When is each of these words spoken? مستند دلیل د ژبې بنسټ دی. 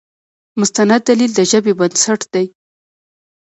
مستند 0.59 1.01
دلیل 1.09 1.31
د 1.35 1.39
ژبې 1.51 1.73
بنسټ 1.79 2.21
دی. 2.33 2.45